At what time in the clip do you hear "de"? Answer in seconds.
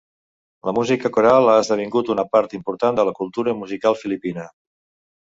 2.99-3.05